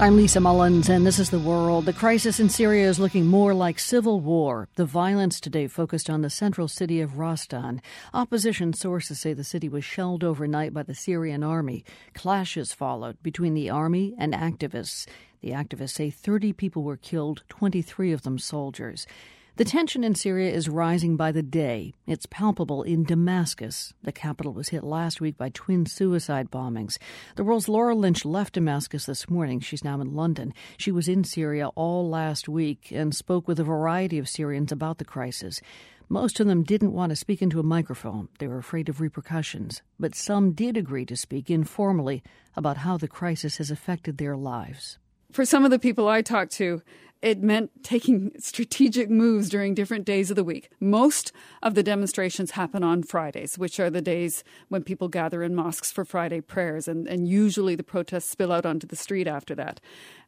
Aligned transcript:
I'm 0.00 0.16
Lisa 0.16 0.40
Mullins, 0.40 0.88
and 0.88 1.06
this 1.06 1.20
is 1.20 1.30
The 1.30 1.38
World. 1.38 1.84
The 1.84 1.92
crisis 1.92 2.40
in 2.40 2.48
Syria 2.48 2.88
is 2.88 2.98
looking 2.98 3.26
more 3.26 3.54
like 3.54 3.78
civil 3.78 4.18
war. 4.18 4.68
The 4.74 4.84
violence 4.84 5.38
today 5.38 5.68
focused 5.68 6.10
on 6.10 6.20
the 6.20 6.28
central 6.28 6.66
city 6.66 7.00
of 7.00 7.12
Rastan. 7.12 7.80
Opposition 8.12 8.72
sources 8.72 9.20
say 9.20 9.32
the 9.32 9.44
city 9.44 9.68
was 9.68 9.84
shelled 9.84 10.24
overnight 10.24 10.74
by 10.74 10.82
the 10.82 10.96
Syrian 10.96 11.44
army. 11.44 11.84
Clashes 12.12 12.72
followed 12.72 13.22
between 13.22 13.54
the 13.54 13.70
army 13.70 14.16
and 14.18 14.34
activists. 14.34 15.06
The 15.42 15.50
activists 15.50 15.90
say 15.90 16.10
30 16.10 16.52
people 16.54 16.82
were 16.82 16.96
killed, 16.96 17.44
23 17.48 18.10
of 18.10 18.22
them 18.22 18.40
soldiers. 18.40 19.06
The 19.56 19.64
tension 19.64 20.02
in 20.02 20.16
Syria 20.16 20.50
is 20.50 20.68
rising 20.68 21.16
by 21.16 21.30
the 21.30 21.40
day. 21.40 21.94
It's 22.08 22.26
palpable 22.26 22.82
in 22.82 23.04
Damascus. 23.04 23.94
The 24.02 24.10
capital 24.10 24.52
was 24.52 24.70
hit 24.70 24.82
last 24.82 25.20
week 25.20 25.38
by 25.38 25.50
twin 25.50 25.86
suicide 25.86 26.50
bombings. 26.50 26.98
The 27.36 27.44
world's 27.44 27.68
Laura 27.68 27.94
Lynch 27.94 28.24
left 28.24 28.54
Damascus 28.54 29.06
this 29.06 29.30
morning. 29.30 29.60
She's 29.60 29.84
now 29.84 30.00
in 30.00 30.12
London. 30.12 30.54
She 30.76 30.90
was 30.90 31.06
in 31.06 31.22
Syria 31.22 31.68
all 31.76 32.10
last 32.10 32.48
week 32.48 32.90
and 32.90 33.14
spoke 33.14 33.46
with 33.46 33.60
a 33.60 33.64
variety 33.64 34.18
of 34.18 34.28
Syrians 34.28 34.72
about 34.72 34.98
the 34.98 35.04
crisis. 35.04 35.60
Most 36.08 36.40
of 36.40 36.48
them 36.48 36.64
didn't 36.64 36.92
want 36.92 37.10
to 37.10 37.16
speak 37.16 37.40
into 37.40 37.60
a 37.60 37.62
microphone. 37.62 38.28
They 38.40 38.48
were 38.48 38.58
afraid 38.58 38.88
of 38.88 39.00
repercussions. 39.00 39.82
But 40.00 40.16
some 40.16 40.50
did 40.50 40.76
agree 40.76 41.06
to 41.06 41.16
speak 41.16 41.48
informally 41.48 42.24
about 42.56 42.78
how 42.78 42.96
the 42.96 43.06
crisis 43.06 43.58
has 43.58 43.70
affected 43.70 44.18
their 44.18 44.36
lives. 44.36 44.98
For 45.34 45.44
some 45.44 45.64
of 45.64 45.72
the 45.72 45.80
people 45.80 46.06
I 46.06 46.22
talked 46.22 46.52
to, 46.58 46.80
it 47.20 47.42
meant 47.42 47.82
taking 47.82 48.30
strategic 48.38 49.10
moves 49.10 49.48
during 49.48 49.74
different 49.74 50.04
days 50.04 50.30
of 50.30 50.36
the 50.36 50.44
week. 50.44 50.70
Most 50.78 51.32
of 51.60 51.74
the 51.74 51.82
demonstrations 51.82 52.52
happen 52.52 52.84
on 52.84 53.02
Fridays, 53.02 53.58
which 53.58 53.80
are 53.80 53.90
the 53.90 54.00
days 54.00 54.44
when 54.68 54.84
people 54.84 55.08
gather 55.08 55.42
in 55.42 55.52
mosques 55.52 55.90
for 55.90 56.04
Friday 56.04 56.40
prayers, 56.40 56.86
and, 56.86 57.08
and 57.08 57.26
usually 57.26 57.74
the 57.74 57.82
protests 57.82 58.30
spill 58.30 58.52
out 58.52 58.64
onto 58.64 58.86
the 58.86 58.94
street 58.94 59.26
after 59.26 59.56
that. 59.56 59.80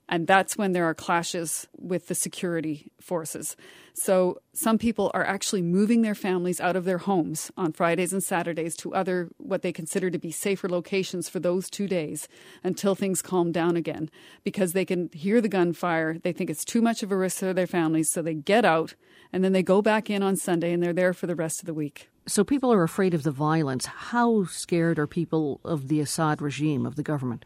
And 0.09 0.27
that's 0.27 0.57
when 0.57 0.73
there 0.73 0.85
are 0.85 0.95
clashes 0.95 1.67
with 1.77 2.07
the 2.07 2.15
security 2.15 2.93
forces. 3.01 3.57
So 3.95 4.39
some 4.53 4.79
people 4.79 5.11
are 5.15 5.25
actually 5.25 5.63
moving 5.63 6.03
their 6.03 6.15
families 6.15 6.61
out 6.61 6.77
of 6.77 6.85
their 6.85 6.99
homes 6.99 7.51
on 7.57 7.73
Fridays 7.73 8.13
and 8.13 8.23
Saturdays 8.23 8.77
to 8.77 8.95
other, 8.95 9.31
what 9.39 9.63
they 9.63 9.73
consider 9.73 10.11
to 10.11 10.19
be 10.19 10.31
safer 10.31 10.69
locations 10.69 11.29
for 11.29 11.41
those 11.41 11.69
two 11.71 11.89
days 11.89 12.29
until 12.63 12.95
things 12.95 13.23
calm 13.23 13.53
down 13.53 13.77
again 13.77 14.11
because 14.45 14.75
they 14.75 14.85
can 14.85 15.09
hear 15.13 15.41
the 15.41 15.49
gunfire. 15.49 16.19
They 16.19 16.33
think 16.33 16.51
it's 16.51 16.65
too 16.65 16.83
much 16.83 17.03
of 17.03 17.11
a 17.11 17.17
risk 17.17 17.39
for 17.39 17.53
their 17.53 17.67
families. 17.67 18.11
So 18.13 18.23
they 18.23 18.35
get 18.35 18.65
out 18.65 18.95
and 19.33 19.43
then 19.43 19.53
they 19.53 19.63
go 19.63 19.83
back 19.83 20.09
in 20.09 20.23
on 20.23 20.37
Sunday 20.37 20.73
and 20.73 20.83
they're 20.83 20.93
there 20.93 21.15
for 21.15 21.27
the 21.27 21.35
rest 21.35 21.61
of 21.61 21.67
the 21.67 21.75
week. 21.75 22.11
So 22.29 22.45
people 22.45 22.73
are 22.73 22.83
afraid 22.83 23.15
of 23.15 23.23
the 23.23 23.31
violence. 23.31 23.87
How 23.87 24.45
scared 24.45 24.99
are 24.99 25.07
people 25.07 25.61
of 25.65 25.89
the 25.89 26.01
Assad 26.01 26.43
regime, 26.43 26.85
of 26.85 26.97
the 26.97 27.03
government? 27.03 27.45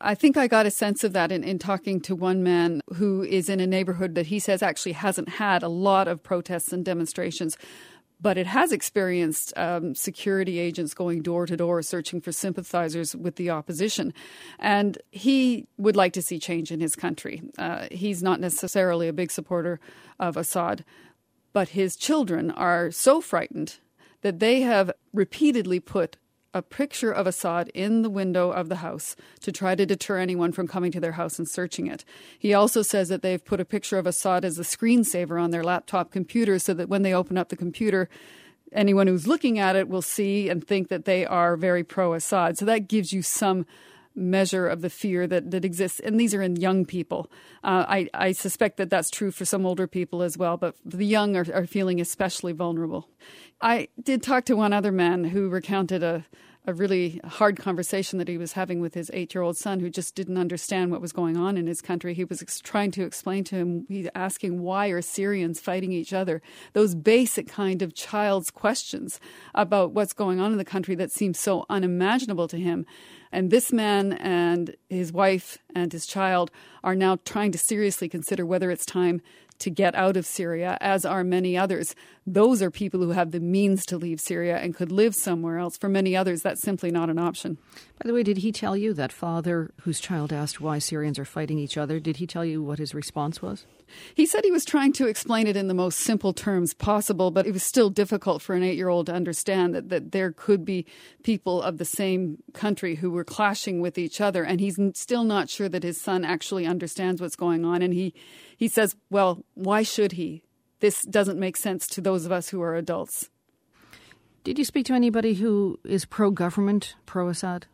I 0.00 0.14
think 0.14 0.36
I 0.36 0.46
got 0.46 0.66
a 0.66 0.70
sense 0.70 1.04
of 1.04 1.12
that 1.12 1.30
in, 1.30 1.44
in 1.44 1.58
talking 1.58 2.00
to 2.02 2.14
one 2.14 2.42
man 2.42 2.80
who 2.94 3.22
is 3.22 3.48
in 3.48 3.60
a 3.60 3.66
neighborhood 3.66 4.14
that 4.14 4.26
he 4.26 4.38
says 4.38 4.62
actually 4.62 4.92
hasn't 4.92 5.28
had 5.28 5.62
a 5.62 5.68
lot 5.68 6.08
of 6.08 6.22
protests 6.22 6.72
and 6.72 6.84
demonstrations 6.84 7.56
but 8.20 8.36
it 8.36 8.46
has 8.46 8.72
experienced 8.72 9.52
um, 9.56 9.94
security 9.94 10.58
agents 10.58 10.94
going 10.94 11.22
door 11.22 11.46
to 11.46 11.56
door 11.56 11.82
searching 11.82 12.20
for 12.20 12.32
sympathizers 12.32 13.16
with 13.16 13.36
the 13.36 13.50
opposition. 13.50 14.12
And 14.58 14.98
he 15.10 15.66
would 15.78 15.96
like 15.96 16.12
to 16.14 16.22
see 16.22 16.38
change 16.38 16.70
in 16.70 16.80
his 16.80 16.94
country. 16.94 17.42
Uh, 17.58 17.86
he's 17.90 18.22
not 18.22 18.40
necessarily 18.40 19.08
a 19.08 19.12
big 19.12 19.30
supporter 19.30 19.80
of 20.18 20.36
Assad, 20.36 20.84
but 21.52 21.70
his 21.70 21.96
children 21.96 22.50
are 22.50 22.90
so 22.90 23.20
frightened 23.20 23.78
that 24.22 24.38
they 24.38 24.60
have 24.60 24.92
repeatedly 25.12 25.80
put 25.80 26.18
a 26.52 26.62
picture 26.62 27.12
of 27.12 27.26
Assad 27.26 27.68
in 27.74 28.02
the 28.02 28.10
window 28.10 28.50
of 28.50 28.68
the 28.68 28.76
house 28.76 29.14
to 29.40 29.52
try 29.52 29.74
to 29.74 29.86
deter 29.86 30.18
anyone 30.18 30.52
from 30.52 30.66
coming 30.66 30.90
to 30.92 31.00
their 31.00 31.12
house 31.12 31.38
and 31.38 31.48
searching 31.48 31.86
it. 31.86 32.04
He 32.38 32.52
also 32.52 32.82
says 32.82 33.08
that 33.08 33.22
they've 33.22 33.44
put 33.44 33.60
a 33.60 33.64
picture 33.64 33.98
of 33.98 34.06
Assad 34.06 34.44
as 34.44 34.58
a 34.58 34.62
screensaver 34.62 35.40
on 35.40 35.50
their 35.50 35.64
laptop 35.64 36.10
computer 36.10 36.58
so 36.58 36.74
that 36.74 36.88
when 36.88 37.02
they 37.02 37.14
open 37.14 37.38
up 37.38 37.48
the 37.48 37.56
computer, 37.56 38.08
anyone 38.72 39.06
who's 39.06 39.26
looking 39.26 39.58
at 39.58 39.76
it 39.76 39.88
will 39.88 40.02
see 40.02 40.48
and 40.48 40.66
think 40.66 40.88
that 40.88 41.04
they 41.04 41.24
are 41.24 41.56
very 41.56 41.84
pro 41.84 42.14
Assad. 42.14 42.58
So 42.58 42.64
that 42.64 42.88
gives 42.88 43.12
you 43.12 43.22
some 43.22 43.66
measure 44.14 44.66
of 44.66 44.80
the 44.80 44.90
fear 44.90 45.26
that, 45.26 45.50
that 45.50 45.64
exists. 45.64 46.00
And 46.00 46.18
these 46.18 46.34
are 46.34 46.42
in 46.42 46.56
young 46.56 46.84
people. 46.84 47.30
Uh, 47.62 47.84
I, 47.88 48.08
I 48.12 48.32
suspect 48.32 48.76
that 48.78 48.90
that's 48.90 49.10
true 49.10 49.30
for 49.30 49.44
some 49.44 49.64
older 49.64 49.86
people 49.86 50.22
as 50.22 50.36
well, 50.36 50.56
but 50.56 50.74
the 50.84 51.06
young 51.06 51.36
are, 51.36 51.46
are 51.54 51.66
feeling 51.66 52.00
especially 52.00 52.52
vulnerable. 52.52 53.08
I 53.60 53.88
did 54.02 54.22
talk 54.22 54.44
to 54.46 54.56
one 54.56 54.72
other 54.72 54.92
man 54.92 55.24
who 55.24 55.48
recounted 55.48 56.02
a, 56.02 56.24
a 56.66 56.74
really 56.74 57.20
hard 57.24 57.56
conversation 57.56 58.18
that 58.18 58.28
he 58.28 58.36
was 58.36 58.52
having 58.52 58.80
with 58.80 58.94
his 58.94 59.10
eight 59.14 59.34
year 59.34 59.42
old 59.42 59.56
son 59.56 59.80
who 59.80 59.88
just 59.88 60.14
didn't 60.14 60.36
understand 60.36 60.90
what 60.90 61.00
was 61.00 61.12
going 61.12 61.36
on 61.36 61.56
in 61.56 61.66
his 61.66 61.80
country. 61.80 62.12
He 62.12 62.24
was 62.24 62.42
ex- 62.42 62.60
trying 62.60 62.90
to 62.92 63.04
explain 63.04 63.44
to 63.44 63.56
him, 63.56 63.86
he's 63.88 64.08
asking, 64.14 64.60
why 64.60 64.88
are 64.88 65.00
Syrians 65.00 65.58
fighting 65.58 65.92
each 65.92 66.12
other? 66.12 66.42
Those 66.74 66.94
basic 66.94 67.48
kind 67.48 67.80
of 67.80 67.94
child's 67.94 68.50
questions 68.50 69.20
about 69.54 69.92
what's 69.92 70.12
going 70.12 70.38
on 70.38 70.52
in 70.52 70.58
the 70.58 70.64
country 70.64 70.94
that 70.96 71.10
seems 71.10 71.38
so 71.38 71.64
unimaginable 71.70 72.48
to 72.48 72.58
him. 72.58 72.84
And 73.32 73.50
this 73.50 73.72
man 73.72 74.14
and 74.14 74.76
his 74.88 75.12
wife 75.12 75.58
and 75.74 75.92
his 75.92 76.04
child 76.04 76.50
are 76.84 76.96
now 76.96 77.18
trying 77.24 77.52
to 77.52 77.58
seriously 77.58 78.08
consider 78.08 78.44
whether 78.44 78.70
it's 78.70 78.84
time 78.84 79.22
to 79.60 79.70
get 79.70 79.94
out 79.94 80.16
of 80.16 80.26
Syria, 80.26 80.76
as 80.80 81.04
are 81.04 81.24
many 81.24 81.56
others. 81.56 81.94
Those 82.26 82.60
are 82.62 82.70
people 82.70 83.00
who 83.00 83.10
have 83.10 83.30
the 83.30 83.40
means 83.40 83.86
to 83.86 83.96
leave 83.96 84.20
Syria 84.20 84.58
and 84.58 84.74
could 84.74 84.92
live 84.92 85.14
somewhere 85.14 85.58
else. 85.58 85.76
For 85.76 85.88
many 85.88 86.16
others, 86.16 86.42
that's 86.42 86.60
simply 86.60 86.90
not 86.90 87.10
an 87.10 87.18
option. 87.18 87.58
By 88.02 88.08
the 88.08 88.14
way, 88.14 88.22
did 88.22 88.38
he 88.38 88.52
tell 88.52 88.76
you 88.76 88.94
that 88.94 89.12
father 89.12 89.72
whose 89.82 90.00
child 90.00 90.32
asked 90.32 90.60
why 90.60 90.78
Syrians 90.78 91.18
are 91.18 91.24
fighting 91.24 91.58
each 91.58 91.76
other? 91.76 92.00
Did 92.00 92.16
he 92.16 92.26
tell 92.26 92.44
you 92.44 92.62
what 92.62 92.78
his 92.78 92.94
response 92.94 93.42
was? 93.42 93.66
He 94.14 94.26
said 94.26 94.44
he 94.44 94.50
was 94.50 94.64
trying 94.64 94.92
to 94.94 95.06
explain 95.06 95.46
it 95.46 95.56
in 95.56 95.68
the 95.68 95.74
most 95.74 95.98
simple 95.98 96.32
terms 96.32 96.74
possible, 96.74 97.30
but 97.30 97.46
it 97.46 97.52
was 97.52 97.62
still 97.62 97.90
difficult 97.90 98.40
for 98.42 98.54
an 98.54 98.62
eight 98.62 98.76
year 98.76 98.88
old 98.88 99.06
to 99.06 99.14
understand 99.14 99.74
that, 99.74 99.88
that 99.88 100.12
there 100.12 100.32
could 100.32 100.64
be 100.64 100.86
people 101.22 101.60
of 101.60 101.78
the 101.78 101.84
same 101.84 102.38
country 102.52 102.96
who 102.96 103.10
were 103.10 103.24
clashing 103.24 103.80
with 103.80 103.98
each 103.98 104.20
other. 104.20 104.44
And 104.44 104.60
he's 104.60 104.78
still 104.94 105.24
not 105.24 105.50
sure 105.50 105.68
that 105.68 105.82
his 105.82 106.00
son 106.00 106.24
actually 106.24 106.66
understands 106.66 107.20
what's 107.20 107.36
going 107.36 107.64
on. 107.64 107.82
And 107.82 107.92
he, 107.92 108.14
he 108.56 108.68
says, 108.68 108.96
well, 109.10 109.44
why 109.60 109.82
should 109.82 110.12
he? 110.12 110.42
This 110.80 111.02
doesn't 111.02 111.38
make 111.38 111.56
sense 111.56 111.86
to 111.88 112.00
those 112.00 112.24
of 112.24 112.32
us 112.32 112.48
who 112.48 112.62
are 112.62 112.74
adults. 112.74 113.28
Did 114.42 114.58
you 114.58 114.64
speak 114.64 114.86
to 114.86 114.94
anybody 114.94 115.34
who 115.34 115.78
is 115.84 116.06
pro 116.06 116.30
government, 116.30 116.94
pro 117.04 117.28
Assad? 117.28 117.66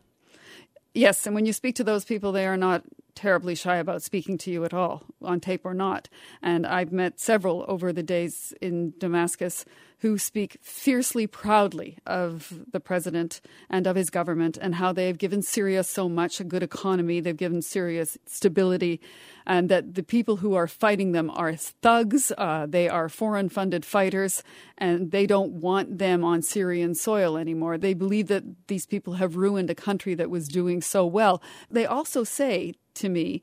Yes, 0.93 1.25
and 1.25 1.33
when 1.33 1.45
you 1.45 1.53
speak 1.53 1.75
to 1.75 1.83
those 1.83 2.03
people, 2.03 2.31
they 2.31 2.45
are 2.45 2.57
not 2.57 2.83
terribly 3.17 3.55
shy 3.55 3.77
about 3.77 4.03
speaking 4.03 4.37
to 4.37 4.51
you 4.51 4.63
at 4.63 4.73
all, 4.73 5.03
on 5.23 5.39
tape 5.39 5.65
or 5.65 5.73
not. 5.73 6.07
And 6.41 6.65
I've 6.67 6.91
met 6.91 7.19
several 7.19 7.65
over 7.67 7.91
the 7.91 8.03
days 8.03 8.53
in 8.61 8.93
Damascus 8.99 9.65
who 10.01 10.19
speak 10.19 10.57
fiercely 10.61 11.25
proudly 11.25 11.97
of 12.05 12.63
the 12.71 12.79
president 12.79 13.41
and 13.67 13.87
of 13.87 13.95
his 13.95 14.11
government 14.11 14.55
and 14.55 14.75
how 14.75 14.93
they 14.93 15.07
have 15.07 15.17
given 15.17 15.41
Syria 15.41 15.83
so 15.83 16.07
much 16.07 16.39
a 16.39 16.43
good 16.43 16.61
economy, 16.61 17.19
they've 17.19 17.35
given 17.35 17.63
Syria 17.63 18.05
stability, 18.27 19.01
and 19.47 19.69
that 19.69 19.95
the 19.95 20.03
people 20.03 20.37
who 20.37 20.53
are 20.53 20.67
fighting 20.67 21.13
them 21.13 21.31
are 21.31 21.55
thugs, 21.55 22.31
uh, 22.37 22.67
they 22.67 22.87
are 22.87 23.09
foreign 23.09 23.49
funded 23.49 23.83
fighters, 23.83 24.43
and 24.77 25.09
they 25.09 25.25
don't 25.25 25.53
want 25.53 25.97
them 25.97 26.23
on 26.23 26.43
Syrian 26.43 26.93
soil 26.93 27.35
anymore. 27.35 27.79
They 27.79 27.95
believe 27.95 28.27
that 28.27 28.67
these 28.67 28.85
people 28.85 29.13
have 29.13 29.35
ruined 29.35 29.71
a 29.71 29.75
country 29.75 30.13
that 30.13 30.29
was 30.29 30.47
doing 30.47 30.79
so 30.79 31.07
well. 31.07 31.41
They 31.71 31.87
also 31.87 32.23
say 32.23 32.75
to 32.97 33.09
me 33.09 33.41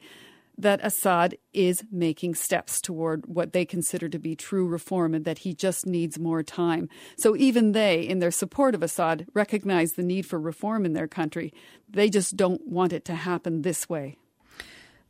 that 0.57 0.81
Assad 0.85 1.37
is 1.53 1.85
making 1.91 2.35
steps 2.35 2.81
toward 2.81 3.27
what 3.27 3.53
they 3.53 3.65
consider 3.65 4.09
to 4.09 4.19
be 4.19 4.37
true 4.37 4.67
reform 4.67 5.15
and 5.15 5.25
that 5.25 5.39
he 5.39 5.53
just 5.53 5.85
needs 5.87 6.19
more 6.19 6.43
time. 6.43 6.89
So 7.17 7.35
even 7.37 7.73
they, 7.73 8.03
in 8.03 8.21
their 8.21 8.31
support 8.31 8.75
of 8.75 8.83
Assad, 8.83 9.27
recognize 9.35 9.95
the 9.95 10.03
need 10.03 10.27
for 10.27 10.39
reform 10.39 10.85
in 10.85 10.93
their 10.93 11.09
country. 11.09 11.53
They 11.89 12.09
just 12.09 12.37
don't 12.37 12.67
want 12.67 12.93
it 12.93 13.05
to 13.07 13.15
happen 13.15 13.63
this 13.63 13.89
way. 13.89 14.17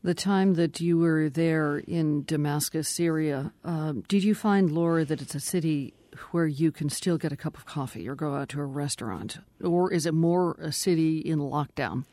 The 0.03 0.15
time 0.15 0.55
that 0.55 0.81
you 0.81 0.99
were 0.99 1.31
there 1.31 1.79
in 1.79 2.25
Damascus, 2.25 2.89
Syria, 2.89 3.53
uh, 3.65 3.95
did 4.07 4.23
you 4.23 4.35
find, 4.35 4.71
Laura, 4.71 5.05
that 5.05 5.23
it's 5.23 5.35
a 5.35 5.41
city 5.41 5.95
where 6.31 6.47
you 6.47 6.71
can 6.71 6.89
still 6.91 7.19
get 7.19 7.33
a 7.33 7.37
cup 7.37 7.57
of 7.57 7.65
coffee 7.65 8.09
or 8.09 8.15
go 8.15 8.35
out 8.35 8.51
to 8.51 8.61
a 8.61 8.67
restaurant? 8.67 9.39
Or 9.63 9.93
is 9.93 10.07
it 10.07 10.15
more 10.15 10.57
a 10.61 10.73
city 10.73 11.19
in 11.19 11.39
lockdown? 11.39 12.05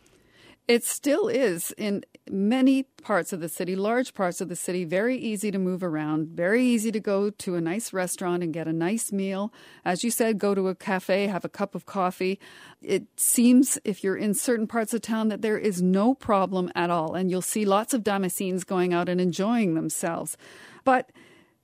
It 0.71 0.85
still 0.85 1.27
is 1.27 1.73
in 1.77 2.05
many 2.29 2.83
parts 2.83 3.33
of 3.33 3.41
the 3.41 3.49
city, 3.49 3.75
large 3.75 4.13
parts 4.13 4.39
of 4.39 4.47
the 4.47 4.55
city, 4.55 4.85
very 4.85 5.17
easy 5.17 5.51
to 5.51 5.59
move 5.59 5.83
around, 5.83 6.29
very 6.29 6.63
easy 6.63 6.93
to 6.93 6.99
go 7.01 7.29
to 7.29 7.55
a 7.55 7.59
nice 7.59 7.91
restaurant 7.91 8.41
and 8.41 8.53
get 8.53 8.69
a 8.69 8.71
nice 8.71 9.11
meal. 9.11 9.51
As 9.83 10.05
you 10.05 10.09
said, 10.09 10.39
go 10.39 10.55
to 10.55 10.69
a 10.69 10.75
cafe, 10.75 11.27
have 11.27 11.43
a 11.43 11.49
cup 11.49 11.75
of 11.75 11.85
coffee. 11.85 12.39
It 12.81 13.03
seems, 13.17 13.79
if 13.83 14.01
you're 14.01 14.15
in 14.15 14.33
certain 14.33 14.65
parts 14.65 14.93
of 14.93 15.01
town, 15.01 15.27
that 15.27 15.41
there 15.41 15.57
is 15.57 15.81
no 15.81 16.13
problem 16.15 16.71
at 16.73 16.89
all. 16.89 17.15
And 17.15 17.29
you'll 17.29 17.41
see 17.41 17.65
lots 17.65 17.93
of 17.93 18.05
Damascenes 18.05 18.65
going 18.65 18.93
out 18.93 19.09
and 19.09 19.19
enjoying 19.19 19.73
themselves. 19.73 20.37
But 20.85 21.11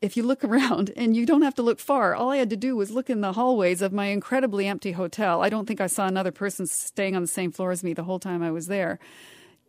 if 0.01 0.15
you 0.17 0.23
look 0.23 0.43
around, 0.45 0.91
and 0.95 1.15
you 1.15 1.25
don't 1.25 1.41
have 1.41 1.55
to 1.55 1.61
look 1.61 1.79
far, 1.79 2.15
all 2.15 2.31
I 2.31 2.37
had 2.37 2.49
to 2.51 2.57
do 2.57 2.75
was 2.75 2.91
look 2.91 3.09
in 3.09 3.21
the 3.21 3.33
hallways 3.33 3.81
of 3.81 3.93
my 3.93 4.05
incredibly 4.07 4.67
empty 4.67 4.91
hotel. 4.93 5.41
I 5.41 5.49
don't 5.49 5.65
think 5.65 5.81
I 5.81 5.87
saw 5.87 6.07
another 6.07 6.31
person 6.31 6.67
staying 6.67 7.15
on 7.15 7.21
the 7.21 7.27
same 7.27 7.51
floor 7.51 7.71
as 7.71 7.83
me 7.83 7.93
the 7.93 8.03
whole 8.03 8.19
time 8.19 8.43
I 8.43 8.51
was 8.51 8.67
there. 8.67 8.99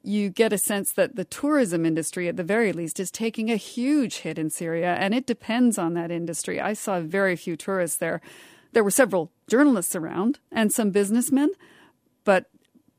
you 0.04 0.30
get 0.30 0.52
a 0.52 0.58
sense 0.58 0.92
that 0.92 1.16
the 1.16 1.24
tourism 1.24 1.84
industry, 1.84 2.28
at 2.28 2.36
the 2.36 2.44
very 2.44 2.72
least, 2.72 3.00
is 3.00 3.10
taking 3.10 3.50
a 3.50 3.56
huge 3.56 4.18
hit 4.18 4.38
in 4.38 4.48
Syria, 4.48 4.94
and 4.94 5.12
it 5.12 5.26
depends 5.26 5.76
on 5.76 5.94
that 5.94 6.10
industry. 6.10 6.60
I 6.60 6.72
saw 6.72 7.00
very 7.00 7.36
few 7.36 7.56
tourists 7.56 7.98
there. 7.98 8.20
There 8.72 8.84
were 8.84 8.92
several 8.92 9.32
journalists 9.48 9.96
around 9.96 10.38
and 10.52 10.72
some 10.72 10.90
businessmen, 10.90 11.50
but 12.24 12.46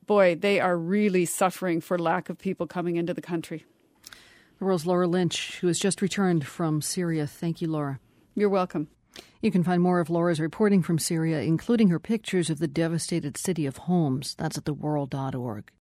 boy, 0.06 0.36
they 0.36 0.60
are 0.60 0.78
really 0.78 1.26
suffering 1.26 1.80
for 1.80 1.98
lack 1.98 2.30
of 2.30 2.38
people 2.38 2.68
coming 2.68 2.98
into 2.98 3.14
the 3.14 3.22
country. 3.22 3.66
The 4.60 4.66
world's 4.66 4.86
Laura 4.86 5.08
Lynch, 5.08 5.60
who 5.62 5.68
has 5.68 5.80
just 5.80 6.02
returned 6.02 6.46
from 6.46 6.82
Syria. 6.82 7.26
Thank 7.26 7.62
you, 7.62 7.70
Laura. 7.70 8.00
You're 8.36 8.50
welcome. 8.50 8.90
You 9.42 9.52
can 9.52 9.64
find 9.64 9.82
more 9.82 10.02
of 10.02 10.10
Laura's 10.10 10.42
reporting 10.42 10.84
from 10.84 11.00
Syria, 11.00 11.42
including 11.42 11.88
her 11.88 12.00
pictures 12.00 12.50
of 12.50 12.60
the 12.60 12.68
devastated 12.68 13.38
city 13.38 13.66
of 13.66 13.78
Homs. 13.78 14.36
That's 14.36 14.58
at 14.58 14.66
theworld.org. 14.66 15.72